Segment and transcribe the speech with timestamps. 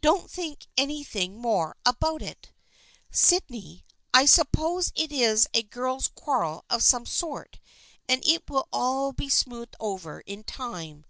[0.00, 2.50] Don't think anything more about it,
[3.12, 3.84] Syd ney.
[4.12, 7.60] I suppose it is a girls' quarrel of some sort,
[8.08, 11.04] and it will all be smoothed over in time.